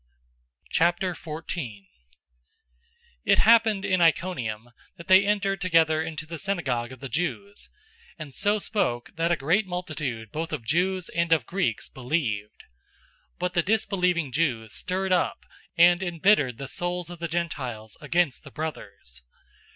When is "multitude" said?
9.67-10.31